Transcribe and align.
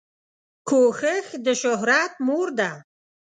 کوښښ 0.67 1.27
دشهرت 1.45 2.13
مور 2.25 2.47
ده 2.59 2.71